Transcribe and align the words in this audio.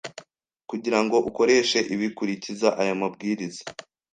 Kugira 0.69 0.99
ngo 1.03 1.17
ukoreshe 1.29 1.79
ibi, 1.93 2.07
kurikiza 2.17 2.67
aya 2.81 2.93
mabwiriza. 3.01 3.63